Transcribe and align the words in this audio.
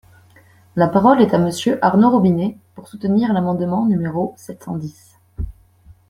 La 0.75 0.87
parole 0.87 1.21
est 1.21 1.35
à 1.35 1.37
Monsieur 1.37 1.77
Arnaud 1.85 2.09
Robinet, 2.09 2.57
pour 2.73 2.87
soutenir 2.87 3.33
l’amendement 3.33 3.85
numéro 3.85 4.33
sept 4.35 4.63
cent 4.63 4.75
dix. 4.75 5.15